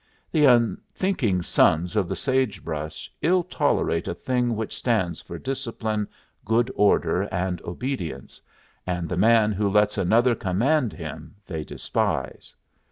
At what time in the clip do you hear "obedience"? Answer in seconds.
7.61-8.41